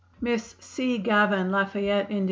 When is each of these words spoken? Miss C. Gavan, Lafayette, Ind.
Miss 0.19 0.55
C. 0.59 0.97
Gavan, 0.97 1.51
Lafayette, 1.51 2.09
Ind. 2.09 2.19